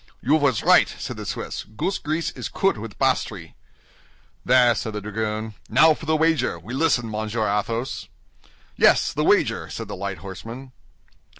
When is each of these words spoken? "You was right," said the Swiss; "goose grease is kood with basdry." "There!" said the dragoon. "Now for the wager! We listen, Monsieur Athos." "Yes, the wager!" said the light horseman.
"You 0.19 0.33
was 0.35 0.63
right," 0.63 0.89
said 0.97 1.17
the 1.17 1.27
Swiss; 1.27 1.63
"goose 1.63 1.99
grease 1.99 2.31
is 2.31 2.49
kood 2.49 2.75
with 2.79 2.97
basdry." 2.97 3.53
"There!" 4.43 4.73
said 4.73 4.93
the 4.93 5.01
dragoon. 5.01 5.53
"Now 5.69 5.93
for 5.93 6.07
the 6.07 6.15
wager! 6.17 6.57
We 6.57 6.73
listen, 6.73 7.07
Monsieur 7.07 7.47
Athos." 7.47 8.07
"Yes, 8.75 9.13
the 9.13 9.23
wager!" 9.23 9.69
said 9.69 9.87
the 9.87 9.95
light 9.95 10.17
horseman. 10.17 10.71